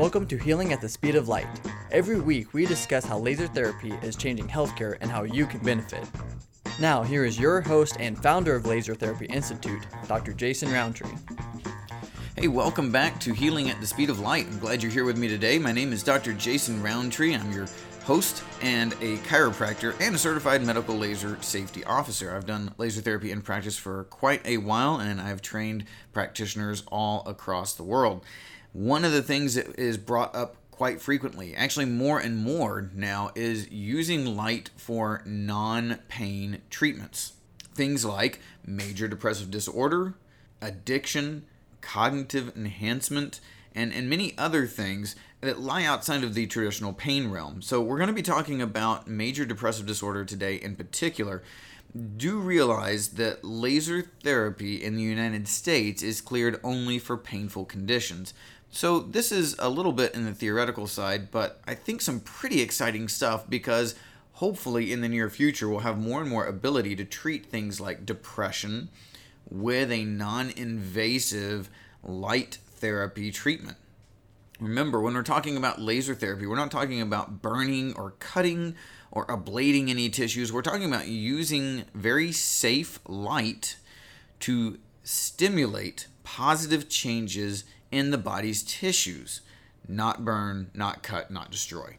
Welcome 0.00 0.26
to 0.28 0.38
Healing 0.38 0.72
at 0.72 0.80
the 0.80 0.88
Speed 0.88 1.14
of 1.14 1.28
Light. 1.28 1.46
Every 1.90 2.18
week, 2.18 2.54
we 2.54 2.64
discuss 2.64 3.04
how 3.04 3.18
laser 3.18 3.46
therapy 3.46 3.92
is 4.00 4.16
changing 4.16 4.48
healthcare 4.48 4.96
and 5.02 5.10
how 5.10 5.24
you 5.24 5.44
can 5.44 5.60
benefit. 5.60 6.08
Now, 6.80 7.02
here 7.02 7.26
is 7.26 7.38
your 7.38 7.60
host 7.60 7.98
and 8.00 8.16
founder 8.22 8.54
of 8.54 8.64
Laser 8.64 8.94
Therapy 8.94 9.26
Institute, 9.26 9.86
Dr. 10.08 10.32
Jason 10.32 10.72
Roundtree. 10.72 11.12
Hey, 12.34 12.48
welcome 12.48 12.90
back 12.90 13.20
to 13.20 13.34
Healing 13.34 13.68
at 13.68 13.78
the 13.78 13.86
Speed 13.86 14.08
of 14.08 14.20
Light. 14.20 14.46
I'm 14.46 14.58
glad 14.58 14.82
you're 14.82 14.90
here 14.90 15.04
with 15.04 15.18
me 15.18 15.28
today. 15.28 15.58
My 15.58 15.70
name 15.70 15.92
is 15.92 16.02
Dr. 16.02 16.32
Jason 16.32 16.82
Roundtree. 16.82 17.34
I'm 17.34 17.52
your 17.52 17.66
host 18.04 18.42
and 18.62 18.94
a 18.94 19.18
chiropractor 19.18 19.94
and 20.00 20.14
a 20.14 20.18
certified 20.18 20.64
medical 20.64 20.96
laser 20.96 21.36
safety 21.42 21.84
officer. 21.84 22.34
I've 22.34 22.46
done 22.46 22.72
laser 22.78 23.02
therapy 23.02 23.32
in 23.32 23.42
practice 23.42 23.76
for 23.76 24.04
quite 24.04 24.46
a 24.46 24.56
while 24.56 24.96
and 24.98 25.20
I've 25.20 25.42
trained 25.42 25.84
practitioners 26.14 26.84
all 26.90 27.22
across 27.28 27.74
the 27.74 27.82
world. 27.82 28.24
One 28.72 29.04
of 29.04 29.12
the 29.12 29.22
things 29.22 29.54
that 29.54 29.78
is 29.78 29.96
brought 29.96 30.34
up 30.34 30.56
quite 30.70 31.00
frequently, 31.00 31.54
actually 31.54 31.86
more 31.86 32.18
and 32.18 32.38
more 32.38 32.90
now, 32.94 33.30
is 33.34 33.70
using 33.70 34.36
light 34.36 34.70
for 34.76 35.22
non 35.26 35.98
pain 36.08 36.62
treatments. 36.70 37.32
Things 37.74 38.04
like 38.04 38.40
major 38.64 39.08
depressive 39.08 39.50
disorder, 39.50 40.14
addiction, 40.62 41.44
cognitive 41.80 42.56
enhancement, 42.56 43.40
and, 43.74 43.92
and 43.92 44.08
many 44.08 44.32
other 44.38 44.66
things 44.66 45.16
that 45.40 45.60
lie 45.60 45.84
outside 45.84 46.22
of 46.22 46.34
the 46.34 46.46
traditional 46.46 46.92
pain 46.92 47.30
realm. 47.30 47.62
So, 47.62 47.80
we're 47.82 47.98
going 47.98 48.08
to 48.08 48.14
be 48.14 48.22
talking 48.22 48.62
about 48.62 49.08
major 49.08 49.44
depressive 49.44 49.86
disorder 49.86 50.24
today 50.24 50.54
in 50.54 50.76
particular. 50.76 51.42
Do 52.16 52.38
realize 52.38 53.10
that 53.10 53.44
laser 53.44 54.02
therapy 54.22 54.82
in 54.82 54.94
the 54.94 55.02
United 55.02 55.48
States 55.48 56.04
is 56.04 56.20
cleared 56.20 56.60
only 56.62 57.00
for 57.00 57.16
painful 57.16 57.64
conditions. 57.64 58.32
So, 58.72 59.00
this 59.00 59.32
is 59.32 59.56
a 59.58 59.68
little 59.68 59.92
bit 59.92 60.14
in 60.14 60.24
the 60.24 60.32
theoretical 60.32 60.86
side, 60.86 61.30
but 61.32 61.60
I 61.66 61.74
think 61.74 62.00
some 62.00 62.20
pretty 62.20 62.60
exciting 62.60 63.08
stuff 63.08 63.50
because 63.50 63.96
hopefully 64.34 64.92
in 64.92 65.00
the 65.00 65.08
near 65.08 65.28
future 65.28 65.68
we'll 65.68 65.80
have 65.80 65.98
more 65.98 66.20
and 66.20 66.30
more 66.30 66.46
ability 66.46 66.94
to 66.96 67.04
treat 67.04 67.46
things 67.46 67.80
like 67.80 68.06
depression 68.06 68.88
with 69.50 69.90
a 69.90 70.04
non 70.04 70.50
invasive 70.50 71.68
light 72.04 72.58
therapy 72.76 73.32
treatment. 73.32 73.76
Remember, 74.60 75.00
when 75.00 75.14
we're 75.14 75.22
talking 75.22 75.56
about 75.56 75.80
laser 75.80 76.14
therapy, 76.14 76.46
we're 76.46 76.54
not 76.54 76.70
talking 76.70 77.00
about 77.00 77.42
burning 77.42 77.94
or 77.94 78.12
cutting 78.20 78.76
or 79.10 79.26
ablating 79.26 79.88
any 79.88 80.08
tissues. 80.10 80.52
We're 80.52 80.62
talking 80.62 80.84
about 80.84 81.08
using 81.08 81.84
very 81.94 82.30
safe 82.30 83.00
light 83.06 83.76
to 84.40 84.78
stimulate 85.02 86.06
positive 86.22 86.88
changes 86.88 87.64
in 87.90 88.10
the 88.10 88.18
body's 88.18 88.62
tissues, 88.62 89.40
not 89.88 90.24
burn, 90.24 90.70
not 90.74 91.02
cut, 91.02 91.30
not 91.30 91.50
destroy. 91.50 91.96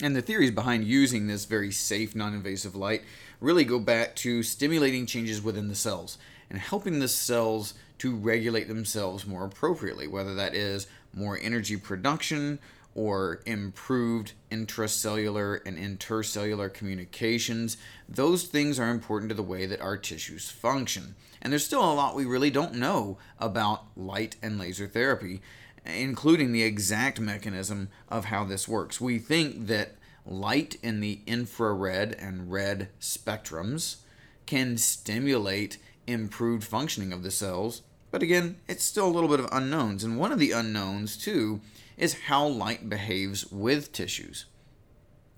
And 0.00 0.14
the 0.14 0.22
theories 0.22 0.50
behind 0.50 0.84
using 0.84 1.26
this 1.26 1.44
very 1.44 1.70
safe, 1.70 2.14
non 2.14 2.34
invasive 2.34 2.74
light 2.74 3.02
really 3.40 3.64
go 3.64 3.78
back 3.78 4.16
to 4.16 4.42
stimulating 4.42 5.06
changes 5.06 5.42
within 5.42 5.68
the 5.68 5.74
cells 5.74 6.18
and 6.50 6.58
helping 6.58 6.98
the 6.98 7.08
cells 7.08 7.74
to 7.98 8.14
regulate 8.14 8.68
themselves 8.68 9.26
more 9.26 9.44
appropriately, 9.44 10.06
whether 10.06 10.34
that 10.34 10.54
is 10.54 10.86
more 11.14 11.38
energy 11.40 11.76
production 11.76 12.58
or 12.94 13.42
improved 13.44 14.32
intracellular 14.50 15.60
and 15.66 15.76
intercellular 15.76 16.72
communications. 16.72 17.76
Those 18.08 18.44
things 18.44 18.78
are 18.78 18.90
important 18.90 19.30
to 19.30 19.34
the 19.34 19.42
way 19.42 19.66
that 19.66 19.80
our 19.80 19.96
tissues 19.96 20.48
function. 20.48 21.16
And 21.42 21.52
there's 21.52 21.64
still 21.66 21.84
a 21.84 21.92
lot 21.92 22.14
we 22.14 22.24
really 22.24 22.50
don't 22.50 22.74
know 22.74 23.18
about 23.38 23.84
light 23.96 24.36
and 24.42 24.58
laser 24.58 24.86
therapy, 24.86 25.42
including 25.84 26.52
the 26.52 26.62
exact 26.62 27.20
mechanism 27.20 27.88
of 28.08 28.26
how 28.26 28.44
this 28.44 28.68
works. 28.68 29.00
We 29.00 29.18
think 29.18 29.66
that 29.66 29.96
light 30.24 30.76
in 30.82 31.00
the 31.00 31.20
infrared 31.26 32.16
and 32.18 32.50
red 32.50 32.88
spectrums 33.00 33.96
can 34.46 34.78
stimulate 34.78 35.78
improved 36.06 36.64
functioning 36.64 37.12
of 37.12 37.22
the 37.22 37.30
cells. 37.30 37.82
But 38.10 38.22
again, 38.22 38.56
it's 38.68 38.84
still 38.84 39.08
a 39.08 39.10
little 39.10 39.28
bit 39.28 39.40
of 39.40 39.48
unknowns. 39.50 40.04
And 40.04 40.18
one 40.18 40.32
of 40.32 40.38
the 40.38 40.52
unknowns, 40.52 41.16
too, 41.16 41.60
is 41.96 42.22
how 42.26 42.46
light 42.46 42.88
behaves 42.88 43.50
with 43.50 43.92
tissues. 43.92 44.46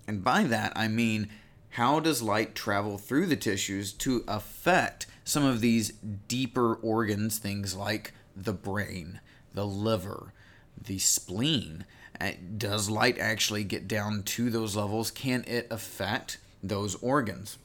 And 0.07 0.23
by 0.23 0.43
that, 0.43 0.73
I 0.75 0.87
mean 0.87 1.29
how 1.71 1.99
does 1.99 2.21
light 2.21 2.55
travel 2.55 2.97
through 2.97 3.27
the 3.27 3.35
tissues 3.35 3.93
to 3.93 4.23
affect 4.27 5.05
some 5.23 5.45
of 5.45 5.61
these 5.61 5.91
deeper 6.27 6.75
organs, 6.75 7.37
things 7.37 7.75
like 7.75 8.13
the 8.35 8.53
brain, 8.53 9.19
the 9.53 9.65
liver, 9.65 10.33
the 10.81 10.97
spleen? 10.97 11.85
Uh, 12.19 12.31
does 12.57 12.89
light 12.89 13.19
actually 13.19 13.63
get 13.63 13.87
down 13.87 14.23
to 14.23 14.49
those 14.49 14.75
levels? 14.75 15.11
Can 15.11 15.43
it 15.45 15.67
affect 15.69 16.39
those 16.63 16.95
organs? 16.95 17.59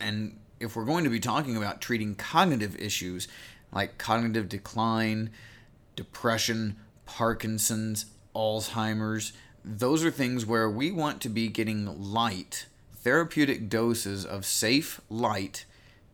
And 0.00 0.38
if 0.60 0.76
we're 0.76 0.84
going 0.84 1.04
to 1.04 1.10
be 1.10 1.18
talking 1.18 1.56
about 1.56 1.80
treating 1.80 2.14
cognitive 2.14 2.76
issues 2.76 3.26
like 3.72 3.98
cognitive 3.98 4.48
decline, 4.48 5.30
depression, 5.96 6.76
Parkinson's, 7.18 8.06
Alzheimer's, 8.36 9.32
those 9.64 10.04
are 10.04 10.10
things 10.12 10.46
where 10.46 10.70
we 10.70 10.92
want 10.92 11.20
to 11.20 11.28
be 11.28 11.48
getting 11.48 12.00
light, 12.00 12.66
therapeutic 12.94 13.68
doses 13.68 14.24
of 14.24 14.46
safe 14.46 15.00
light 15.10 15.64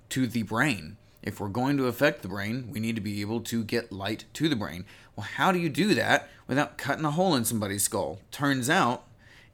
to 0.08 0.26
the 0.26 0.44
brain. 0.44 0.96
If 1.22 1.40
we're 1.40 1.48
going 1.48 1.76
to 1.76 1.88
affect 1.88 2.22
the 2.22 2.28
brain, 2.28 2.70
we 2.70 2.80
need 2.80 2.94
to 2.94 3.02
be 3.02 3.20
able 3.20 3.42
to 3.42 3.62
get 3.62 3.92
light 3.92 4.24
to 4.32 4.48
the 4.48 4.56
brain. 4.56 4.86
Well, 5.14 5.26
how 5.26 5.52
do 5.52 5.58
you 5.58 5.68
do 5.68 5.94
that 5.94 6.30
without 6.48 6.78
cutting 6.78 7.04
a 7.04 7.10
hole 7.10 7.34
in 7.34 7.44
somebody's 7.44 7.82
skull? 7.82 8.20
Turns 8.30 8.70
out 8.70 9.04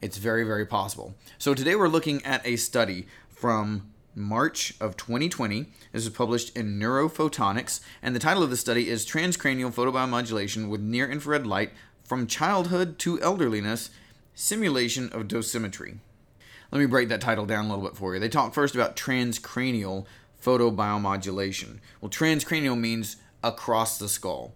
it's 0.00 0.18
very, 0.18 0.44
very 0.44 0.64
possible. 0.64 1.16
So 1.36 1.52
today 1.54 1.74
we're 1.74 1.88
looking 1.88 2.24
at 2.24 2.46
a 2.46 2.54
study 2.54 3.08
from 3.28 3.90
March 4.20 4.74
of 4.80 4.96
2020. 4.96 5.66
This 5.92 6.04
was 6.04 6.10
published 6.10 6.56
in 6.56 6.78
Neurophotonics, 6.78 7.80
and 8.02 8.14
the 8.14 8.20
title 8.20 8.42
of 8.42 8.50
the 8.50 8.56
study 8.56 8.88
is 8.88 9.06
Transcranial 9.06 9.72
Photobiomodulation 9.72 10.68
with 10.68 10.80
Near 10.80 11.10
Infrared 11.10 11.46
Light 11.46 11.72
from 12.04 12.26
Childhood 12.26 12.98
to 13.00 13.20
Elderliness 13.20 13.90
Simulation 14.34 15.08
of 15.12 15.28
Dosimetry. 15.28 15.98
Let 16.70 16.78
me 16.78 16.86
break 16.86 17.08
that 17.08 17.20
title 17.20 17.46
down 17.46 17.64
a 17.64 17.68
little 17.68 17.84
bit 17.84 17.96
for 17.96 18.14
you. 18.14 18.20
They 18.20 18.28
talk 18.28 18.54
first 18.54 18.74
about 18.74 18.96
transcranial 18.96 20.06
photobiomodulation. 20.42 21.78
Well, 22.00 22.10
transcranial 22.10 22.78
means 22.78 23.16
across 23.42 23.98
the 23.98 24.08
skull. 24.08 24.54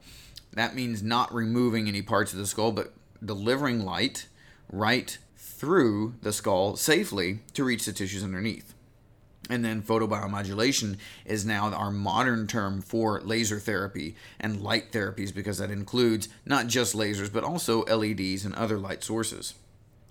That 0.53 0.75
means 0.75 1.03
not 1.03 1.35
removing 1.35 1.89
any 1.89 2.03
parts 2.03 2.33
of 2.33 2.39
the 2.39 2.47
skull, 2.47 2.73
but 2.73 2.93
delivering 3.25 3.85
light 3.85 4.29
right 4.71 5.19
through 5.37 6.15
the 6.23 6.33
skull 6.33 6.77
safely 6.77 7.41
to 7.55 7.65
reach 7.65 7.85
the 7.85 7.93
tissues 7.93 8.23
underneath. 8.25 8.74
And 9.51 9.65
then 9.65 9.83
photobiomodulation 9.83 10.97
is 11.27 11.45
now 11.45 11.71
our 11.73 11.91
modern 11.91 12.47
term 12.47 12.81
for 12.81 13.21
laser 13.21 13.59
therapy 13.61 14.17
and 14.41 14.63
light 14.63 14.91
therapies 14.91 15.35
because 15.35 15.59
that 15.59 15.71
includes 15.71 16.29
not 16.47 16.67
just 16.67 16.95
lasers 16.95 17.33
but 17.33 17.45
also 17.45 17.85
LEDs 17.85 18.45
and 18.45 18.55
other 18.55 18.79
light 18.79 19.05
sources. 19.05 19.55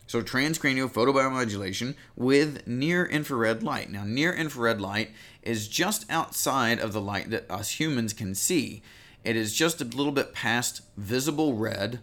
So, 0.05 0.22
transcranial 0.22 0.91
photobiomodulation 0.91 1.95
with 2.16 2.67
near 2.67 3.05
infrared 3.05 3.63
light. 3.63 3.89
Now, 3.89 4.03
near 4.03 4.33
infrared 4.33 4.81
light 4.81 5.11
is 5.41 5.67
just 5.67 6.05
outside 6.11 6.79
of 6.79 6.93
the 6.93 7.01
light 7.01 7.29
that 7.31 7.49
us 7.49 7.79
humans 7.79 8.13
can 8.13 8.35
see. 8.35 8.83
It 9.23 9.35
is 9.35 9.53
just 9.53 9.81
a 9.81 9.85
little 9.85 10.11
bit 10.11 10.33
past 10.33 10.81
visible 10.97 11.55
red, 11.55 12.01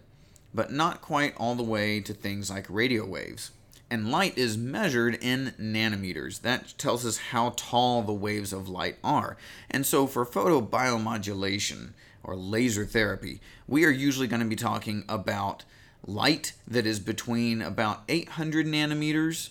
but 0.55 0.73
not 0.73 1.03
quite 1.03 1.37
all 1.37 1.55
the 1.55 1.63
way 1.63 2.01
to 2.01 2.15
things 2.15 2.51
like 2.51 2.67
radio 2.69 3.05
waves 3.05 3.51
and 3.91 4.11
light 4.11 4.39
is 4.39 4.57
measured 4.57 5.19
in 5.21 5.53
nanometers. 5.61 6.43
That 6.43 6.75
tells 6.79 7.05
us 7.05 7.19
how 7.19 7.55
tall 7.57 8.03
the 8.03 8.13
waves 8.13 8.53
of 8.53 8.69
light 8.69 8.97
are. 9.03 9.37
And 9.71 9.85
so 9.85 10.07
for 10.07 10.25
photobiomodulation 10.25 11.91
or 12.23 12.37
laser 12.37 12.87
therapy, 12.87 13.41
we 13.67 13.85
are 13.85 13.91
usually 13.91 14.29
going 14.29 14.43
to 14.43 14.47
be 14.47 14.57
talking 14.57 15.05
about 15.09 15.65
light 16.07 16.53
that 16.67 16.87
is 16.87 17.01
between 17.01 17.61
about 17.61 18.03
800 18.09 18.67
nanometers 18.67 19.51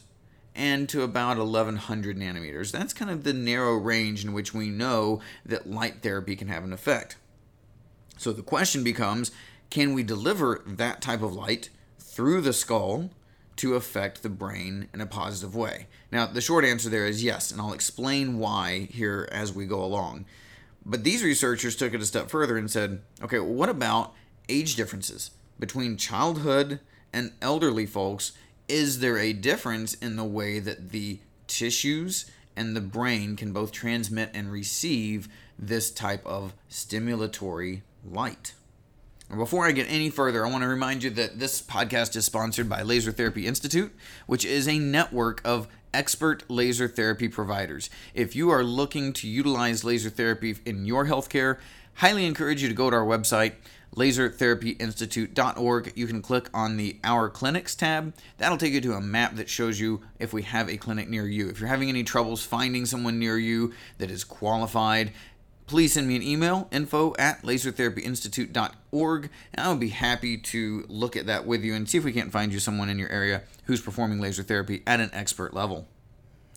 and 0.55 0.89
to 0.89 1.03
about 1.03 1.37
1100 1.37 2.17
nanometers. 2.17 2.71
That's 2.71 2.93
kind 2.93 3.11
of 3.11 3.23
the 3.23 3.33
narrow 3.33 3.75
range 3.75 4.23
in 4.23 4.33
which 4.33 4.53
we 4.53 4.69
know 4.69 5.21
that 5.45 5.69
light 5.69 6.01
therapy 6.01 6.35
can 6.35 6.47
have 6.47 6.63
an 6.63 6.73
effect. 6.73 7.17
So 8.17 8.31
the 8.31 8.41
question 8.41 8.83
becomes 8.83 9.31
can 9.69 9.93
we 9.93 10.03
deliver 10.03 10.61
that 10.65 11.01
type 11.01 11.21
of 11.21 11.33
light 11.33 11.69
through 11.99 12.41
the 12.41 12.53
skull 12.53 13.11
to 13.59 13.75
affect 13.75 14.23
the 14.23 14.29
brain 14.29 14.87
in 14.93 15.01
a 15.01 15.05
positive 15.05 15.55
way? 15.55 15.87
Now, 16.11 16.25
the 16.25 16.41
short 16.41 16.65
answer 16.65 16.89
there 16.89 17.05
is 17.05 17.23
yes, 17.23 17.51
and 17.51 17.59
I'll 17.59 17.73
explain 17.73 18.39
why 18.39 18.87
here 18.91 19.27
as 19.31 19.53
we 19.53 19.65
go 19.65 19.83
along. 19.83 20.25
But 20.85 21.03
these 21.03 21.23
researchers 21.23 21.75
took 21.75 21.93
it 21.93 22.01
a 22.01 22.05
step 22.05 22.29
further 22.29 22.57
and 22.57 22.71
said, 22.71 23.01
okay, 23.21 23.39
well, 23.39 23.53
what 23.53 23.69
about 23.69 24.13
age 24.47 24.75
differences 24.75 25.31
between 25.59 25.97
childhood 25.97 26.79
and 27.11 27.33
elderly 27.41 27.85
folks? 27.85 28.31
Is 28.67 28.99
there 28.99 29.17
a 29.17 29.33
difference 29.33 29.93
in 29.95 30.15
the 30.15 30.23
way 30.23 30.59
that 30.59 30.91
the 30.91 31.19
tissues 31.47 32.31
and 32.55 32.75
the 32.75 32.81
brain 32.81 33.35
can 33.35 33.51
both 33.51 33.71
transmit 33.71 34.29
and 34.33 34.51
receive 34.51 35.27
this 35.57 35.91
type 35.91 36.25
of 36.25 36.53
stimulatory 36.69 37.81
light? 38.05 38.53
Before 39.35 39.67
I 39.67 39.73
get 39.73 39.85
any 39.87 40.09
further, 40.09 40.43
I 40.43 40.49
want 40.49 40.63
to 40.63 40.67
remind 40.67 41.03
you 41.03 41.11
that 41.11 41.37
this 41.37 41.61
podcast 41.61 42.15
is 42.15 42.25
sponsored 42.25 42.67
by 42.67 42.81
Laser 42.81 43.11
Therapy 43.11 43.45
Institute, 43.45 43.95
which 44.25 44.43
is 44.43 44.67
a 44.67 44.79
network 44.79 45.39
of 45.45 45.67
expert 45.93 46.43
laser 46.49 46.87
therapy 46.87 47.27
providers. 47.27 47.91
If 48.15 48.35
you 48.35 48.49
are 48.49 48.63
looking 48.63 49.13
to 49.13 49.27
utilize 49.27 49.83
laser 49.83 50.09
therapy 50.09 50.55
in 50.65 50.83
your 50.85 51.05
healthcare, 51.05 51.59
highly 51.95 52.25
encourage 52.25 52.63
you 52.63 52.69
to 52.69 52.73
go 52.73 52.89
to 52.89 52.95
our 52.95 53.05
website 53.05 53.53
lasertherapyinstitute.org. 53.95 55.93
You 55.95 56.07
can 56.07 56.21
click 56.23 56.49
on 56.53 56.77
the 56.77 56.99
Our 57.03 57.29
Clinics 57.29 57.75
tab. 57.75 58.15
That'll 58.37 58.57
take 58.57 58.73
you 58.73 58.81
to 58.81 58.93
a 58.93 59.01
map 59.01 59.35
that 59.35 59.47
shows 59.49 59.79
you 59.79 60.01
if 60.19 60.33
we 60.33 60.41
have 60.43 60.69
a 60.69 60.77
clinic 60.77 61.07
near 61.07 61.27
you. 61.27 61.49
If 61.49 61.59
you're 61.59 61.69
having 61.69 61.89
any 61.89 62.03
troubles 62.03 62.43
finding 62.43 62.85
someone 62.85 63.19
near 63.19 63.37
you 63.37 63.73
that 63.97 64.09
is 64.11 64.23
qualified, 64.23 65.11
please 65.69 65.93
send 65.93 66.07
me 66.07 66.15
an 66.15 66.23
email 66.23 66.67
info 66.71 67.13
at 67.19 67.43
lasertherapyinstitute.org 67.43 69.29
and 69.53 69.65
i'll 69.65 69.77
be 69.77 69.89
happy 69.89 70.35
to 70.35 70.83
look 70.89 71.15
at 71.15 71.27
that 71.27 71.45
with 71.45 71.63
you 71.63 71.75
and 71.75 71.87
see 71.87 71.97
if 71.97 72.03
we 72.03 72.11
can't 72.11 72.31
find 72.31 72.51
you 72.51 72.59
someone 72.59 72.89
in 72.89 72.97
your 72.97 73.09
area 73.09 73.43
who's 73.65 73.79
performing 73.79 74.19
laser 74.19 74.41
therapy 74.41 74.81
at 74.87 74.99
an 74.99 75.11
expert 75.13 75.53
level 75.53 75.87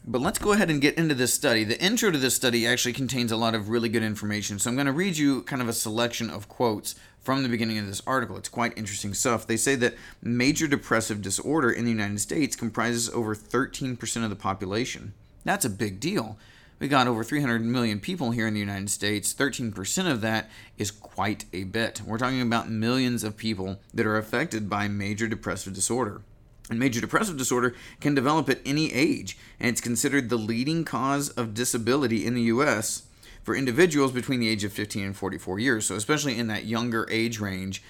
but 0.05 0.21
let's 0.21 0.39
go 0.39 0.53
ahead 0.53 0.69
and 0.69 0.81
get 0.81 0.99
into 0.99 1.15
this 1.15 1.33
study. 1.33 1.63
The 1.63 1.81
intro 1.81 2.11
to 2.11 2.19
this 2.19 2.35
study 2.35 2.67
actually 2.67 2.93
contains 2.93 3.31
a 3.31 3.37
lot 3.37 3.55
of 3.55 3.69
really 3.69 3.89
good 3.89 4.03
information. 4.03 4.59
So 4.59 4.69
I'm 4.69 4.75
going 4.75 4.87
to 4.87 4.93
read 4.93 5.17
you 5.17 5.43
kind 5.43 5.63
of 5.63 5.69
a 5.69 5.73
selection 5.73 6.29
of 6.29 6.49
quotes 6.49 6.97
from 7.21 7.45
the 7.45 7.49
beginning 7.49 7.79
of 7.79 7.87
this 7.87 8.03
article. 8.05 8.37
It's 8.37 8.49
quite 8.49 8.77
interesting 8.77 9.15
stuff. 9.15 9.47
They 9.47 9.57
say 9.57 9.77
that 9.77 9.95
major 10.21 10.67
depressive 10.67 11.23
disorder 11.23 11.71
in 11.71 11.85
the 11.85 11.93
United 11.93 12.19
States 12.19 12.57
comprises 12.57 13.09
over 13.11 13.37
13% 13.37 14.25
of 14.25 14.31
the 14.31 14.35
population. 14.35 15.15
That's 15.45 15.65
a 15.65 15.71
big 15.71 16.01
deal. 16.01 16.37
We 16.83 16.89
got 16.89 17.07
over 17.07 17.23
300 17.23 17.65
million 17.65 18.01
people 18.01 18.33
here 18.33 18.49
in 18.49 18.55
the 18.55 18.61
United 18.61 18.91
States. 18.91 19.33
13% 19.33 20.11
of 20.11 20.21
that 20.23 20.51
is 20.77 20.91
quite 20.91 21.45
a 21.53 21.63
bit. 21.63 22.03
We're 22.05 22.19
talking 22.19 22.43
about 22.43 22.69
millions 22.69 23.23
of 23.23 23.37
people 23.37 23.79
that 23.95 24.05
are 24.05 24.17
affected 24.17 24.69
by 24.69 24.89
major 24.89 25.29
depressive 25.29 25.75
disorder. 25.75 26.23
And 26.69 26.81
major 26.81 27.01
depressive 27.01 27.37
disorder 27.37 27.77
can 28.01 28.17
develop 28.17 28.49
at 28.49 28.59
any 28.67 28.93
age, 28.93 29.39
and 29.61 29.69
it's 29.69 29.81
considered 29.81 30.29
the 30.29 30.37
leading 30.37 30.85
cause 30.85 31.29
of 31.29 31.55
disability 31.55 32.27
in 32.27 32.35
the 32.35 32.43
U.S. 32.43 33.05
for 33.45 33.55
individuals 33.55 34.11
between 34.11 34.41
the 34.41 34.49
age 34.49 34.65
of 34.65 34.73
15 34.73 35.05
and 35.05 35.17
44 35.17 35.61
years. 35.61 35.87
So, 35.87 35.95
especially 35.95 36.37
in 36.37 36.49
that 36.49 36.65
younger 36.65 37.07
age 37.13 37.39
range, 37.39 37.81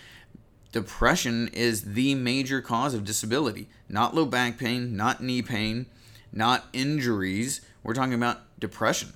depression 0.70 1.48
is 1.54 1.94
the 1.94 2.14
major 2.14 2.60
cause 2.60 2.92
of 2.92 3.06
disability. 3.06 3.70
Not 3.88 4.14
low 4.14 4.26
back 4.26 4.58
pain, 4.58 4.94
not 4.98 5.22
knee 5.22 5.40
pain, 5.40 5.86
not 6.32 6.66
injuries. 6.72 7.60
We're 7.82 7.94
talking 7.94 8.14
about 8.14 8.58
depression. 8.58 9.12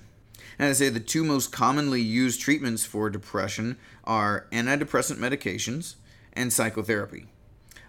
And 0.59 0.69
I 0.69 0.73
say 0.73 0.89
the 0.89 0.99
two 0.99 1.23
most 1.23 1.51
commonly 1.51 2.01
used 2.01 2.41
treatments 2.41 2.85
for 2.85 3.09
depression 3.09 3.77
are 4.03 4.47
antidepressant 4.51 5.17
medications 5.17 5.95
and 6.33 6.51
psychotherapy. 6.51 7.27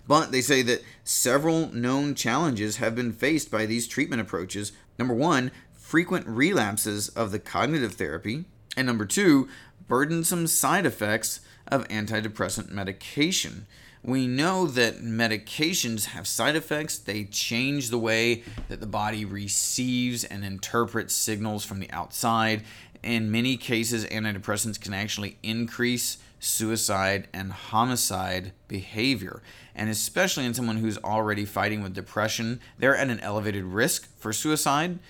But 0.07 0.33
they 0.33 0.41
say 0.41 0.63
that 0.63 0.83
several 1.05 1.71
known 1.73 2.15
challenges 2.15 2.79
have 2.79 2.95
been 2.95 3.13
faced 3.13 3.51
by 3.51 3.67
these 3.67 3.87
treatment 3.87 4.23
approaches. 4.23 4.73
Number 4.99 5.15
one, 5.15 5.51
frequent 5.75 6.27
relapses 6.27 7.09
of 7.11 7.31
the 7.31 7.39
cognitive 7.39 7.95
therapy. 7.95 8.47
And 8.77 8.87
number 8.87 9.05
two, 9.05 9.49
burdensome 9.87 10.47
side 10.47 10.87
effects 10.87 11.41
of 11.67 11.87
antidepressant 11.89 12.71
medication. 12.71 13.67
We 14.09 14.27
know 14.27 14.67
that 14.69 15.03
medications 15.03 16.07
have 16.07 16.27
side 16.27 16.57
effects. 16.57 16.97
They 16.97 17.25
change 17.25 17.91
the 17.91 17.99
way 17.99 18.43
that 18.69 18.81
the 18.81 18.87
body 18.87 19.27
receives 19.27 20.25
and 20.25 20.47
interprets 20.47 21.13
signals 21.13 21.63
from 21.67 21.79
the 21.79 21.91
outside. 21.91 22.63
In 23.03 23.31
many 23.31 23.59
cases, 23.59 24.07
antidepressants 24.07 24.81
can 24.81 24.95
actually 24.95 25.37
increase 25.43 26.17
suicide 26.41 27.29
and 27.35 27.53
homicide 27.53 28.53
behavior. 28.67 29.43
And 29.75 29.91
especially 29.91 30.47
in 30.47 30.55
someone 30.55 30.79
who's 30.79 30.97
already 30.97 31.45
fighting 31.45 31.83
with 31.83 31.93
depression, 31.93 32.61
they're 32.79 32.97
at 32.97 33.11
an 33.11 33.21
elevated 33.21 33.65
risk 33.65 34.09
for 34.17 34.33
suicide. 34.33 35.01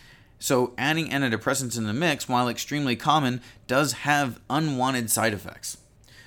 So, 0.40 0.74
adding 0.76 1.10
antidepressants 1.10 1.78
in 1.78 1.86
the 1.86 1.92
mix, 1.92 2.28
while 2.28 2.48
extremely 2.48 2.96
common, 2.96 3.42
does 3.68 3.92
have 3.92 4.40
unwanted 4.50 5.08
side 5.08 5.34
effects. 5.34 5.76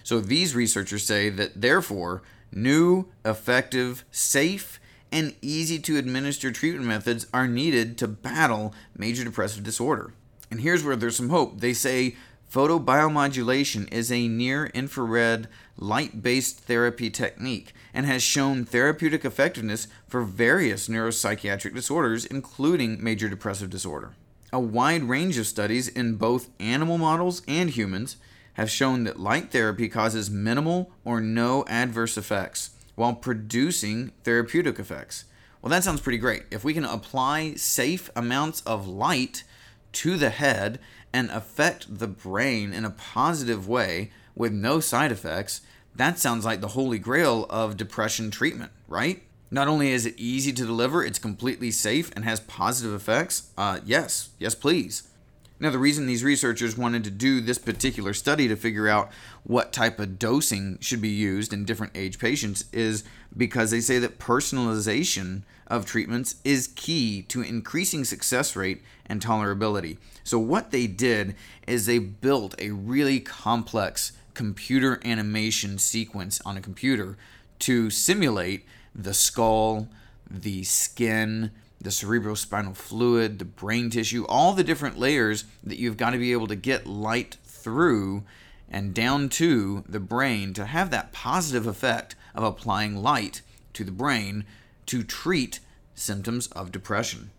So, 0.04 0.22
these 0.22 0.56
researchers 0.56 1.04
say 1.04 1.28
that 1.30 1.60
therefore, 1.60 2.22
new, 2.52 3.08
effective, 3.26 4.06
safe, 4.12 4.80
and 5.12 5.36
easy 5.42 5.80
to 5.80 5.98
administer 5.98 6.52
treatment 6.52 6.86
methods 6.86 7.28
are 7.34 7.48
needed 7.48 7.98
to 7.98 8.08
battle 8.08 8.74
major 8.96 9.24
depressive 9.24 9.64
disorder. 9.64 10.14
And 10.50 10.62
here's 10.62 10.84
where 10.84 10.96
there's 10.96 11.18
some 11.18 11.30
hope. 11.30 11.60
They 11.60 11.74
say 11.74 12.16
Photobiomodulation 12.52 13.92
is 13.94 14.12
a 14.12 14.28
near 14.28 14.66
infrared 14.74 15.48
light 15.78 16.22
based 16.22 16.60
therapy 16.60 17.10
technique 17.10 17.74
and 17.94 18.06
has 18.06 18.22
shown 18.22 18.66
therapeutic 18.66 19.24
effectiveness 19.24 19.88
for 20.06 20.22
various 20.24 20.90
neuropsychiatric 20.90 21.74
disorders, 21.74 22.26
including 22.26 23.02
major 23.02 23.30
depressive 23.30 23.70
disorder. 23.70 24.16
A 24.52 24.60
wide 24.60 25.04
range 25.04 25.38
of 25.38 25.48
studies 25.48 25.88
in 25.88 26.16
both 26.16 26.50
animal 26.60 26.98
models 26.98 27.42
and 27.48 27.70
humans 27.70 28.18
have 28.54 28.70
shown 28.70 29.04
that 29.04 29.20
light 29.20 29.52
therapy 29.52 29.88
causes 29.88 30.30
minimal 30.30 30.92
or 31.04 31.22
no 31.22 31.64
adverse 31.68 32.18
effects 32.18 32.72
while 32.96 33.14
producing 33.14 34.12
therapeutic 34.24 34.80
effects. 34.80 35.26
Well, 35.62 35.70
that 35.70 35.84
sounds 35.84 36.02
pretty 36.02 36.18
great. 36.18 36.44
If 36.52 36.64
we 36.64 36.74
can 36.74 36.86
apply 36.86 37.54
safe 37.56 38.10
amounts 38.16 38.62
of 38.62 38.88
light 38.88 39.44
to 39.94 40.18
the 40.18 40.30
head 40.30 40.80
and 41.14 41.30
affect 41.30 42.00
the 42.00 42.08
brain 42.08 42.74
in 42.74 42.86
a 42.86 42.90
positive 42.90 43.68
way 43.68 44.12
with 44.36 44.52
no 44.52 44.80
side 44.80 45.12
effects, 45.12 45.62
that 45.96 46.18
sounds 46.18 46.46
like 46.46 46.62
the 46.62 46.70
holy 46.70 47.00
grail 47.00 47.46
of 47.50 47.78
depression 47.78 48.32
treatment, 48.32 48.72
right? 48.88 49.24
Not 49.52 49.68
only 49.68 49.92
is 49.92 50.06
it 50.06 50.16
easy 50.18 50.54
to 50.54 50.66
deliver, 50.66 51.04
it's 51.04 51.20
completely 51.20 51.72
safe 51.72 52.12
and 52.16 52.24
has 52.24 52.40
positive 52.40 52.94
effects. 52.94 53.52
Uh, 53.58 53.80
yes, 53.86 54.30
yes, 54.40 54.56
please. 54.56 55.10
Now, 55.62 55.70
the 55.70 55.78
reason 55.78 56.08
these 56.08 56.24
researchers 56.24 56.76
wanted 56.76 57.04
to 57.04 57.12
do 57.12 57.40
this 57.40 57.60
particular 57.60 58.16
study 58.16 58.48
to 58.48 58.56
figure 58.56 58.88
out 58.88 59.12
what 59.44 59.72
type 59.72 60.00
of 60.00 60.18
dosing 60.18 60.80
should 60.82 61.04
be 61.04 61.10
used 61.10 61.54
in 61.54 61.66
different 61.66 61.96
age 61.96 62.18
patients 62.18 62.66
is 62.74 63.04
because 63.38 63.70
they 63.70 63.80
say 63.80 64.00
that 64.00 64.18
personalization 64.18 65.44
of 65.68 65.86
treatments 65.86 66.38
is 66.44 66.74
key 66.76 67.22
to 67.22 67.44
increasing 67.44 68.04
success 68.04 68.56
rate 68.56 68.82
and 69.06 69.22
tolerability. 69.22 70.00
So, 70.24 70.40
what 70.40 70.72
they 70.72 70.88
did 70.88 71.36
is 71.68 71.86
they 71.86 72.00
built 72.00 72.56
a 72.58 72.72
really 72.72 73.20
complex 73.20 74.14
computer 74.34 75.00
animation 75.06 75.78
sequence 75.78 76.42
on 76.44 76.58
a 76.58 76.62
computer 76.62 77.18
to 77.60 77.92
simulate 77.92 78.66
the 78.96 79.14
skull, 79.14 79.90
the 80.28 80.64
skin, 80.64 81.52
the 81.82 81.90
cerebrospinal 81.90 82.76
fluid, 82.76 83.40
the 83.40 83.46
brain 83.46 83.90
tissue, 83.90 84.26
all 84.30 84.54
the 84.54 84.64
different 84.64 85.00
layers 85.00 85.46
that 85.64 85.80
you've 85.80 85.98
got 85.98 86.12
to 86.12 86.18
be 86.18 86.32
able 86.32 86.48
to 86.48 86.56
get 86.56 86.86
light 86.86 87.38
through 87.44 88.24
and 88.70 88.94
down 88.94 89.30
to 89.30 89.84
the 89.88 90.00
brain 90.00 90.54
to 90.54 90.66
have 90.66 90.92
that 90.92 91.12
positive 91.12 91.68
effect 91.68 92.16
of 92.34 92.44
applying 92.44 93.02
light 93.02 93.42
to 93.74 93.84
the 93.84 93.92
brain 93.92 94.46
to 94.86 95.04
treat 95.04 95.60
symptoms 95.94 96.48
of 96.48 96.72
depression. 96.72 97.32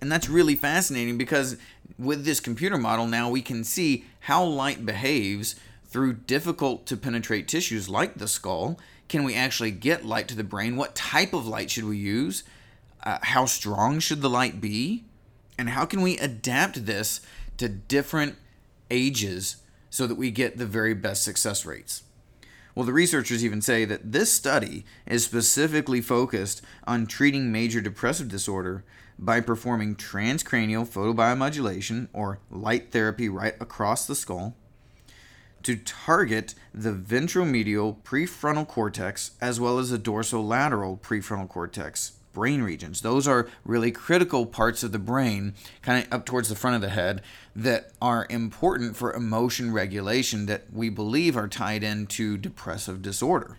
And 0.00 0.10
that's 0.10 0.28
really 0.28 0.56
fascinating 0.56 1.16
because 1.16 1.56
with 1.98 2.24
this 2.24 2.40
computer 2.40 2.76
model 2.76 3.06
now 3.06 3.30
we 3.30 3.42
can 3.42 3.62
see 3.62 4.04
how 4.20 4.42
light 4.42 4.84
behaves 4.84 5.54
through 5.84 6.14
difficult 6.14 6.86
to 6.86 6.96
penetrate 6.96 7.46
tissues 7.46 7.88
like 7.88 8.14
the 8.14 8.26
skull. 8.26 8.78
Can 9.08 9.24
we 9.24 9.34
actually 9.34 9.70
get 9.70 10.04
light 10.04 10.26
to 10.28 10.36
the 10.36 10.42
brain? 10.42 10.76
What 10.76 10.94
type 10.94 11.32
of 11.34 11.46
light 11.46 11.70
should 11.70 11.84
we 11.84 11.98
use? 11.98 12.42
Uh, 13.02 13.18
how 13.22 13.46
strong 13.46 13.98
should 13.98 14.20
the 14.20 14.30
light 14.30 14.60
be? 14.60 15.04
And 15.58 15.70
how 15.70 15.84
can 15.84 16.02
we 16.02 16.18
adapt 16.18 16.86
this 16.86 17.20
to 17.56 17.68
different 17.68 18.36
ages 18.90 19.56
so 19.90 20.06
that 20.06 20.14
we 20.14 20.30
get 20.30 20.56
the 20.56 20.66
very 20.66 20.94
best 20.94 21.22
success 21.22 21.66
rates? 21.66 22.04
Well, 22.74 22.86
the 22.86 22.92
researchers 22.92 23.44
even 23.44 23.60
say 23.60 23.84
that 23.84 24.12
this 24.12 24.32
study 24.32 24.86
is 25.06 25.24
specifically 25.24 26.00
focused 26.00 26.62
on 26.86 27.06
treating 27.06 27.52
major 27.52 27.82
depressive 27.82 28.28
disorder 28.28 28.82
by 29.18 29.40
performing 29.40 29.94
transcranial 29.94 30.88
photobiomodulation 30.88 32.08
or 32.14 32.38
light 32.50 32.90
therapy 32.90 33.28
right 33.28 33.54
across 33.60 34.06
the 34.06 34.14
skull 34.14 34.56
to 35.62 35.76
target 35.76 36.54
the 36.72 36.92
ventromedial 36.92 37.96
prefrontal 38.02 38.66
cortex 38.66 39.32
as 39.40 39.60
well 39.60 39.78
as 39.78 39.90
the 39.90 39.98
dorsolateral 39.98 40.98
prefrontal 40.98 41.48
cortex 41.48 42.12
brain 42.32 42.62
regions. 42.62 43.00
Those 43.00 43.28
are 43.28 43.48
really 43.64 43.90
critical 43.90 44.46
parts 44.46 44.82
of 44.82 44.92
the 44.92 44.98
brain, 44.98 45.54
kind 45.82 46.04
of 46.04 46.12
up 46.12 46.26
towards 46.26 46.48
the 46.48 46.56
front 46.56 46.76
of 46.76 46.82
the 46.82 46.88
head, 46.88 47.22
that 47.54 47.92
are 48.00 48.26
important 48.30 48.96
for 48.96 49.12
emotion 49.12 49.72
regulation 49.72 50.46
that 50.46 50.72
we 50.72 50.88
believe 50.88 51.36
are 51.36 51.48
tied 51.48 51.82
into 51.82 52.36
depressive 52.36 53.02
disorder. 53.02 53.58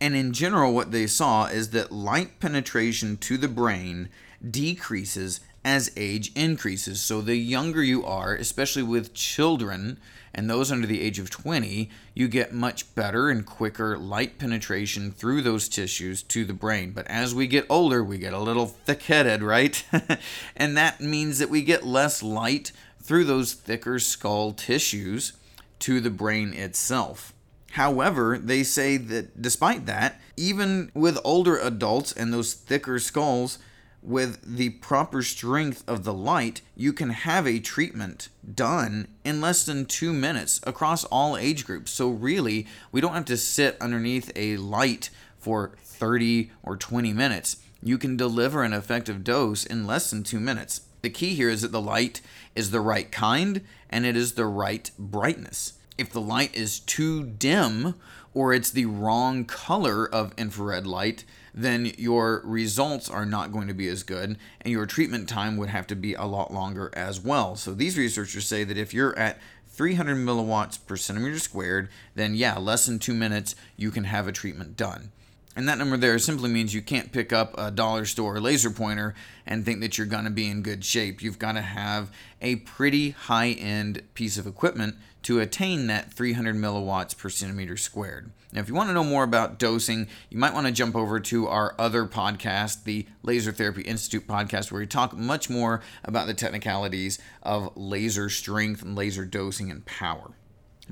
And 0.00 0.14
in 0.14 0.32
general, 0.32 0.72
what 0.72 0.92
they 0.92 1.06
saw 1.06 1.46
is 1.46 1.70
that 1.70 1.92
light 1.92 2.40
penetration 2.40 3.18
to 3.18 3.36
the 3.36 3.48
brain 3.48 4.08
decreases 4.48 5.40
as 5.64 5.92
age 5.96 6.32
increases. 6.34 7.00
So 7.00 7.20
the 7.20 7.36
younger 7.36 7.82
you 7.82 8.04
are, 8.04 8.34
especially 8.34 8.82
with 8.82 9.14
children 9.14 9.98
and 10.34 10.48
those 10.48 10.70
under 10.70 10.86
the 10.86 11.00
age 11.00 11.18
of 11.18 11.28
20, 11.28 11.90
you 12.14 12.28
get 12.28 12.52
much 12.52 12.94
better 12.94 13.28
and 13.28 13.44
quicker 13.44 13.98
light 13.98 14.38
penetration 14.38 15.10
through 15.10 15.42
those 15.42 15.68
tissues 15.68 16.22
to 16.22 16.44
the 16.44 16.54
brain. 16.54 16.92
But 16.92 17.06
as 17.08 17.34
we 17.34 17.46
get 17.46 17.66
older, 17.68 18.02
we 18.02 18.18
get 18.18 18.32
a 18.32 18.38
little 18.38 18.66
thick 18.66 19.02
headed, 19.02 19.42
right? 19.42 19.84
and 20.56 20.76
that 20.76 21.00
means 21.00 21.38
that 21.38 21.50
we 21.50 21.62
get 21.62 21.84
less 21.84 22.22
light 22.22 22.72
through 23.02 23.24
those 23.24 23.54
thicker 23.54 23.98
skull 23.98 24.52
tissues 24.52 25.32
to 25.80 26.00
the 26.00 26.10
brain 26.10 26.54
itself. 26.54 27.32
However, 27.72 28.38
they 28.38 28.62
say 28.62 28.96
that 28.96 29.40
despite 29.40 29.86
that, 29.86 30.20
even 30.36 30.90
with 30.94 31.18
older 31.24 31.56
adults 31.56 32.12
and 32.12 32.32
those 32.32 32.52
thicker 32.54 32.98
skulls, 32.98 33.58
with 34.02 34.56
the 34.56 34.70
proper 34.70 35.22
strength 35.22 35.84
of 35.86 36.04
the 36.04 36.14
light, 36.14 36.62
you 36.74 36.92
can 36.92 37.10
have 37.10 37.46
a 37.46 37.58
treatment 37.58 38.28
done 38.54 39.08
in 39.24 39.40
less 39.40 39.64
than 39.64 39.84
two 39.84 40.12
minutes 40.12 40.60
across 40.66 41.04
all 41.04 41.36
age 41.36 41.66
groups. 41.66 41.90
So, 41.90 42.08
really, 42.08 42.66
we 42.92 43.00
don't 43.00 43.14
have 43.14 43.26
to 43.26 43.36
sit 43.36 43.76
underneath 43.80 44.32
a 44.34 44.56
light 44.56 45.10
for 45.38 45.72
30 45.82 46.50
or 46.62 46.76
20 46.76 47.12
minutes. 47.12 47.56
You 47.82 47.98
can 47.98 48.16
deliver 48.16 48.62
an 48.62 48.72
effective 48.72 49.24
dose 49.24 49.64
in 49.64 49.86
less 49.86 50.10
than 50.10 50.22
two 50.22 50.40
minutes. 50.40 50.82
The 51.02 51.10
key 51.10 51.34
here 51.34 51.48
is 51.48 51.62
that 51.62 51.72
the 51.72 51.80
light 51.80 52.20
is 52.54 52.70
the 52.70 52.80
right 52.80 53.10
kind 53.10 53.62
and 53.88 54.04
it 54.04 54.16
is 54.16 54.32
the 54.32 54.46
right 54.46 54.90
brightness. 54.98 55.74
If 55.96 56.10
the 56.12 56.20
light 56.20 56.54
is 56.54 56.80
too 56.80 57.24
dim 57.24 57.94
or 58.34 58.52
it's 58.52 58.70
the 58.70 58.86
wrong 58.86 59.44
color 59.44 60.06
of 60.06 60.34
infrared 60.36 60.86
light, 60.86 61.24
then 61.54 61.92
your 61.98 62.42
results 62.44 63.08
are 63.08 63.26
not 63.26 63.52
going 63.52 63.68
to 63.68 63.74
be 63.74 63.88
as 63.88 64.02
good 64.02 64.38
and 64.60 64.72
your 64.72 64.86
treatment 64.86 65.28
time 65.28 65.56
would 65.56 65.68
have 65.68 65.86
to 65.88 65.96
be 65.96 66.14
a 66.14 66.24
lot 66.24 66.52
longer 66.52 66.90
as 66.94 67.20
well. 67.20 67.56
So 67.56 67.72
these 67.72 67.98
researchers 67.98 68.46
say 68.46 68.64
that 68.64 68.78
if 68.78 68.94
you're 68.94 69.18
at 69.18 69.38
300 69.68 70.16
milliwatts 70.16 70.78
per 70.84 70.96
centimeter 70.96 71.38
squared, 71.38 71.88
then 72.14 72.34
yeah, 72.34 72.58
less 72.58 72.86
than 72.86 72.98
two 72.98 73.14
minutes, 73.14 73.54
you 73.76 73.90
can 73.90 74.04
have 74.04 74.28
a 74.28 74.32
treatment 74.32 74.76
done. 74.76 75.12
And 75.56 75.68
that 75.68 75.78
number 75.78 75.96
there 75.96 76.18
simply 76.18 76.48
means 76.48 76.74
you 76.74 76.82
can't 76.82 77.12
pick 77.12 77.32
up 77.32 77.58
a 77.58 77.70
dollar 77.70 78.04
store 78.04 78.40
laser 78.40 78.70
pointer 78.70 79.14
and 79.46 79.64
think 79.64 79.80
that 79.80 79.98
you're 79.98 80.06
going 80.06 80.24
to 80.24 80.30
be 80.30 80.48
in 80.48 80.62
good 80.62 80.84
shape. 80.84 81.22
You've 81.22 81.38
got 81.38 81.52
to 81.52 81.60
have 81.60 82.10
a 82.40 82.56
pretty 82.56 83.10
high 83.10 83.50
end 83.50 84.02
piece 84.14 84.38
of 84.38 84.46
equipment 84.46 84.96
to 85.22 85.40
attain 85.40 85.86
that 85.86 86.12
300 86.12 86.54
milliwatts 86.56 87.16
per 87.16 87.28
centimeter 87.28 87.76
squared. 87.76 88.30
Now, 88.52 88.60
if 88.60 88.68
you 88.68 88.74
want 88.74 88.88
to 88.88 88.94
know 88.94 89.04
more 89.04 89.22
about 89.22 89.58
dosing, 89.58 90.08
you 90.28 90.38
might 90.38 90.54
want 90.54 90.66
to 90.66 90.72
jump 90.72 90.96
over 90.96 91.20
to 91.20 91.46
our 91.46 91.74
other 91.78 92.04
podcast, 92.06 92.84
the 92.84 93.06
Laser 93.22 93.52
Therapy 93.52 93.82
Institute 93.82 94.26
podcast, 94.26 94.72
where 94.72 94.80
we 94.80 94.86
talk 94.86 95.16
much 95.16 95.48
more 95.48 95.82
about 96.04 96.26
the 96.26 96.34
technicalities 96.34 97.18
of 97.42 97.70
laser 97.76 98.28
strength 98.28 98.82
and 98.82 98.96
laser 98.96 99.24
dosing 99.24 99.70
and 99.70 99.84
power. 99.86 100.32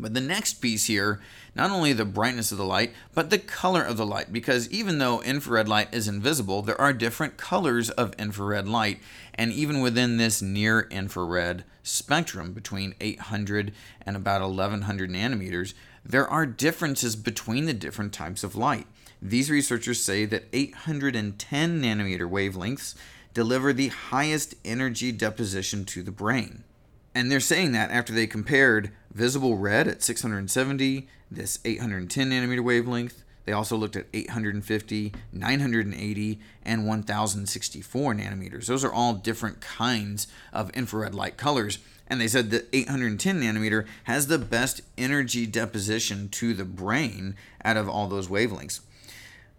But 0.01 0.15
the 0.15 0.21
next 0.21 0.55
piece 0.55 0.87
here, 0.87 1.21
not 1.55 1.71
only 1.71 1.93
the 1.93 2.05
brightness 2.05 2.53
of 2.53 2.59
the 2.59 2.65
light, 2.65 2.93
but 3.15 3.31
the 3.31 3.39
color 3.39 3.83
of 3.83 3.97
the 3.97 4.07
light, 4.07 4.33
because 4.33 4.71
even 4.71 4.99
though 4.99 5.21
infrared 5.23 5.69
light 5.69 5.93
is 5.93 6.09
invisible, 6.09 6.63
there 6.63 6.81
are 6.81 6.93
different 6.93 7.37
colors 7.37 7.91
of 7.91 8.15
infrared 8.19 8.69
light, 8.69 9.01
and 9.35 9.53
even 9.53 9.81
within 9.81 10.17
this 10.17 10.41
near 10.41 10.87
infrared 10.91 11.65
spectrum 11.83 12.53
between 12.53 12.95
800 13.01 13.73
and 14.03 14.17
about 14.17 14.41
1100 14.41 15.11
nanometers, 15.11 15.75
there 16.05 16.29
are 16.29 16.47
differences 16.47 17.17
between 17.17 17.67
the 17.67 17.75
different 17.75 18.13
types 18.13 18.45
of 18.45 18.57
light. 18.57 18.87
These 19.21 19.51
researchers 19.51 20.03
say 20.03 20.25
that 20.27 20.45
810 20.53 21.83
nanometer 21.83 22.31
wavelengths 22.31 22.95
deliver 23.35 23.73
the 23.73 23.89
highest 23.89 24.55
energy 24.65 25.13
deposition 25.13 25.85
to 25.87 26.03
the 26.03 26.11
brain. 26.11 26.65
And 27.15 27.31
they're 27.31 27.41
saying 27.41 27.73
that 27.73 27.91
after 27.91 28.13
they 28.13 28.27
compared 28.27 28.93
visible 29.19 29.57
red 29.57 29.89
at 29.89 30.01
670, 30.01 31.09
this 31.29 31.59
810 31.65 32.31
nanometer 32.31 32.63
wavelength. 32.63 33.25
They 33.45 33.53
also 33.53 33.77
looked 33.77 33.97
at 33.97 34.07
850, 34.15 35.13
980, 35.33 36.41
and 36.63 36.87
1064 36.87 38.15
nanometers. 38.15 38.67
Those 38.67 38.85
are 38.85 38.93
all 38.93 39.15
different 39.15 39.61
kinds 39.61 40.29
of 40.53 40.71
infrared 40.71 41.15
light 41.15 41.37
colors. 41.37 41.79
And 42.07 42.21
they 42.21 42.29
said 42.29 42.51
that 42.53 42.69
810 42.73 43.41
nanometer 43.41 43.87
has 44.05 44.29
the 44.29 44.39
best 44.39 44.83
energy 44.97 45.47
deposition 45.47 46.29
to 46.31 46.55
the 46.55 46.65
brain 46.65 47.35
out 47.65 47.77
of 47.77 47.89
all 47.89 48.07
those 48.07 48.29
wavelengths. 48.29 48.81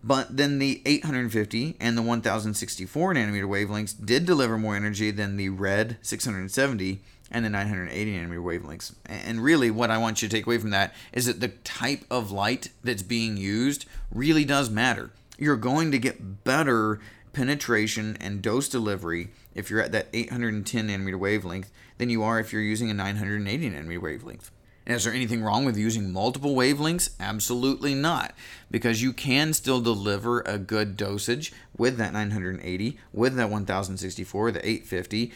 But 0.01 0.37
then 0.37 0.59
the 0.59 0.81
850 0.85 1.75
and 1.81 1.97
the 1.97 2.01
1064 2.01 3.13
nanometer 3.13 3.43
wavelengths 3.43 4.05
did 4.05 4.25
deliver 4.25 4.57
more 4.57 4.77
energy 4.77 5.11
than 5.11 5.35
the 5.35 5.49
red 5.49 5.97
670 6.01 7.01
and 7.31 7.45
the 7.45 7.49
980 7.49 8.13
nanometer 8.13 8.43
wavelengths. 8.43 8.93
And 9.05 9.43
really, 9.43 9.71
what 9.71 9.91
I 9.91 9.97
want 9.97 10.21
you 10.21 10.27
to 10.27 10.35
take 10.35 10.45
away 10.45 10.57
from 10.57 10.71
that 10.71 10.93
is 11.13 11.25
that 11.25 11.39
the 11.39 11.49
type 11.49 12.05
of 12.09 12.31
light 12.31 12.69
that's 12.83 13.03
being 13.03 13.37
used 13.37 13.85
really 14.11 14.45
does 14.45 14.69
matter. 14.69 15.11
You're 15.37 15.55
going 15.55 15.91
to 15.91 15.99
get 15.99 16.43
better 16.43 16.99
penetration 17.33 18.17
and 18.19 18.41
dose 18.41 18.67
delivery 18.67 19.29
if 19.53 19.69
you're 19.69 19.81
at 19.81 19.91
that 19.91 20.07
810 20.13 20.87
nanometer 20.87 21.19
wavelength 21.19 21.71
than 21.97 22.09
you 22.09 22.23
are 22.23 22.39
if 22.39 22.51
you're 22.51 22.61
using 22.61 22.89
a 22.89 22.93
980 22.93 23.69
nanometer 23.69 24.01
wavelength. 24.01 24.51
And 24.85 24.95
is 24.95 25.03
there 25.03 25.13
anything 25.13 25.43
wrong 25.43 25.65
with 25.65 25.77
using 25.77 26.11
multiple 26.11 26.55
wavelengths? 26.55 27.11
Absolutely 27.19 27.93
not, 27.93 28.33
because 28.71 29.03
you 29.03 29.13
can 29.13 29.53
still 29.53 29.81
deliver 29.81 30.41
a 30.41 30.57
good 30.57 30.97
dosage 30.97 31.53
with 31.77 31.97
that 31.97 32.11
980, 32.11 32.97
with 33.13 33.35
that 33.35 33.51
1064, 33.51 34.51
the 34.51 34.67
850, 34.67 35.31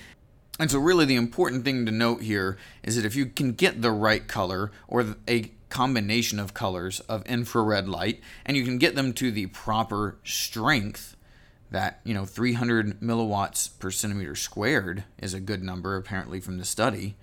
and 0.60 0.70
so, 0.70 0.78
really, 0.78 1.06
the 1.06 1.16
important 1.16 1.66
thing 1.66 1.86
to 1.86 1.92
note 1.92 2.22
here 2.22 2.58
is 2.84 2.96
that 2.96 3.06
if 3.06 3.16
you 3.16 3.26
can 3.26 3.54
get 3.54 3.82
the 3.82 3.92
right 3.92 4.28
color 4.28 4.72
or 4.88 5.16
a 5.28 5.52
combination 5.70 6.40
of 6.40 6.54
colors 6.54 7.00
of 7.02 7.26
infrared 7.26 7.90
light 7.90 8.22
and 8.46 8.56
you 8.56 8.64
can 8.64 8.78
get 8.78 8.96
them 8.96 9.14
to 9.14 9.32
the 9.32 9.48
proper 9.48 10.16
strength, 10.24 11.18
that, 11.72 12.00
you 12.04 12.14
know, 12.14 12.26
300 12.26 13.00
milliwatts 13.00 13.68
per 13.80 13.90
centimeter 13.90 14.36
squared 14.36 15.04
is 15.18 15.34
a 15.34 15.40
good 15.40 15.64
number, 15.64 15.96
apparently, 15.96 16.40
from 16.40 16.60
the 16.60 16.66
study, 16.66 17.16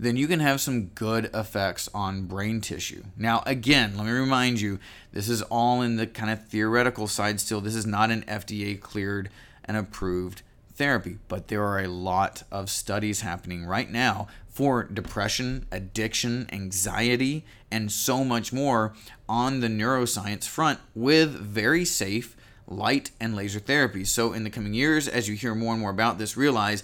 then 0.00 0.16
you 0.16 0.26
can 0.26 0.40
have 0.40 0.60
some 0.60 0.86
good 0.86 1.30
effects 1.32 1.88
on 1.94 2.26
brain 2.26 2.60
tissue. 2.60 3.04
Now, 3.16 3.44
again, 3.46 3.96
let 3.96 4.06
me 4.06 4.10
remind 4.10 4.60
you, 4.60 4.80
this 5.12 5.28
is 5.28 5.42
all 5.42 5.80
in 5.80 5.94
the 5.94 6.08
kind 6.08 6.32
of 6.32 6.44
theoretical 6.48 7.06
side 7.06 7.38
still. 7.38 7.60
This 7.60 7.76
is 7.76 7.86
not 7.86 8.10
an 8.10 8.22
FDA 8.22 8.80
cleared 8.80 9.30
and 9.64 9.76
approved 9.76 10.42
therapy, 10.74 11.18
but 11.28 11.48
there 11.48 11.64
are 11.64 11.80
a 11.80 11.88
lot 11.88 12.42
of 12.50 12.70
studies 12.70 13.20
happening 13.20 13.64
right 13.64 13.90
now 13.90 14.26
for 14.48 14.84
depression, 14.84 15.66
addiction, 15.72 16.48
anxiety, 16.52 17.44
and 17.70 17.90
so 17.90 18.24
much 18.24 18.52
more 18.52 18.94
on 19.28 19.60
the 19.60 19.68
neuroscience 19.68 20.46
front 20.46 20.78
with 20.94 21.30
very 21.30 21.84
safe 21.84 22.36
light 22.66 23.10
and 23.20 23.34
laser 23.34 23.60
therapy. 23.60 24.04
So, 24.04 24.32
in 24.32 24.44
the 24.44 24.50
coming 24.50 24.74
years, 24.74 25.08
as 25.08 25.28
you 25.28 25.34
hear 25.34 25.54
more 25.54 25.72
and 25.72 25.80
more 25.80 25.90
about 25.90 26.18
this, 26.18 26.36
realize 26.36 26.82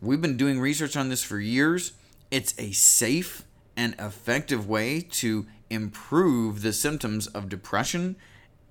we've 0.00 0.20
been 0.20 0.36
doing 0.36 0.60
research 0.60 0.96
on 0.96 1.08
this 1.08 1.22
for 1.22 1.38
years. 1.38 1.92
It's 2.30 2.54
a 2.58 2.72
safe 2.72 3.44
and 3.76 3.94
effective 3.98 4.68
way 4.68 5.00
to 5.00 5.46
improve 5.70 6.62
the 6.62 6.72
symptoms 6.72 7.26
of 7.28 7.48
depression, 7.48 8.16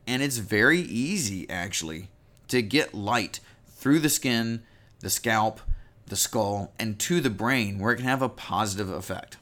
and 0.08 0.22
it's 0.22 0.38
very 0.38 0.80
easy 0.80 1.50
actually 1.50 2.10
to 2.48 2.62
get 2.62 2.94
light 2.94 3.40
through 3.84 4.00
the 4.00 4.10
skin, 4.10 4.64
the 5.02 5.10
scalp, 5.10 5.60
the 6.08 6.16
skull, 6.16 6.72
and 6.80 6.98
to 6.98 7.20
the 7.20 7.30
brain 7.30 7.80
where 7.80 7.92
it 7.92 7.98
can 7.98 8.06
have 8.06 8.22
a 8.22 8.30
positive 8.30 8.90
effect. 8.90 9.36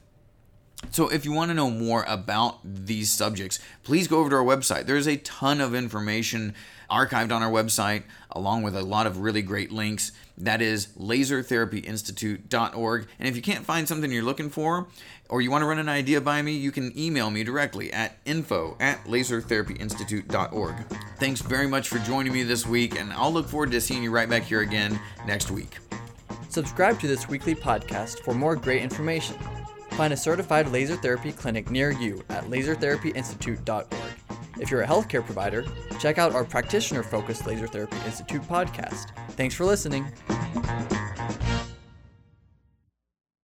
So, 0.90 1.08
if 1.08 1.24
you 1.24 1.30
want 1.30 1.50
to 1.50 1.54
know 1.54 1.70
more 1.70 2.04
about 2.08 2.58
these 2.64 3.12
subjects, 3.12 3.60
please 3.84 4.08
go 4.08 4.18
over 4.18 4.30
to 4.30 4.36
our 4.36 4.42
website. 4.42 4.86
There's 4.86 5.06
a 5.06 5.18
ton 5.18 5.60
of 5.60 5.76
information 5.76 6.56
archived 6.92 7.32
on 7.32 7.42
our 7.42 7.50
website, 7.50 8.02
along 8.30 8.62
with 8.62 8.76
a 8.76 8.82
lot 8.82 9.06
of 9.06 9.18
really 9.18 9.42
great 9.42 9.72
links. 9.72 10.12
That 10.36 10.60
is 10.60 10.88
lasertherapyinstitute.org. 10.98 13.06
And 13.18 13.28
if 13.28 13.34
you 13.34 13.42
can't 13.42 13.64
find 13.64 13.88
something 13.88 14.12
you're 14.12 14.22
looking 14.22 14.50
for, 14.50 14.88
or 15.28 15.40
you 15.40 15.50
want 15.50 15.62
to 15.62 15.66
run 15.66 15.78
an 15.78 15.88
idea 15.88 16.20
by 16.20 16.42
me, 16.42 16.52
you 16.52 16.70
can 16.70 16.96
email 16.98 17.30
me 17.30 17.42
directly 17.42 17.92
at 17.92 18.18
info 18.26 18.76
at 18.78 19.02
lasertherapyinstitute.org. 19.04 20.74
Thanks 21.18 21.40
very 21.40 21.66
much 21.66 21.88
for 21.88 21.98
joining 22.00 22.32
me 22.32 22.42
this 22.42 22.66
week, 22.66 23.00
and 23.00 23.12
I'll 23.14 23.32
look 23.32 23.48
forward 23.48 23.70
to 23.70 23.80
seeing 23.80 24.02
you 24.02 24.10
right 24.10 24.28
back 24.28 24.42
here 24.42 24.60
again 24.60 25.00
next 25.26 25.50
week. 25.50 25.78
Subscribe 26.50 27.00
to 27.00 27.08
this 27.08 27.28
weekly 27.28 27.54
podcast 27.54 28.18
for 28.20 28.34
more 28.34 28.56
great 28.56 28.82
information. 28.82 29.36
Find 29.92 30.12
a 30.12 30.16
certified 30.16 30.68
laser 30.68 30.96
therapy 30.96 31.32
clinic 31.32 31.70
near 31.70 31.90
you 31.90 32.22
at 32.28 32.44
lasertherapyinstitute.org. 32.44 34.21
If 34.58 34.70
you're 34.70 34.82
a 34.82 34.86
healthcare 34.86 35.24
provider, 35.24 35.64
check 35.98 36.18
out 36.18 36.34
our 36.34 36.44
practitioner 36.44 37.02
focused 37.02 37.46
Laser 37.46 37.66
Therapy 37.66 37.96
Institute 38.06 38.42
podcast. 38.42 39.10
Thanks 39.30 39.54
for 39.54 39.64
listening. 39.64 40.06